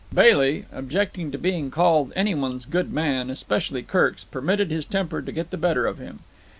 [0.11, 5.31] Bailey, objecting to being called any one's good man, especially Kirk's, permitted his temper to
[5.31, 6.21] get the better of him.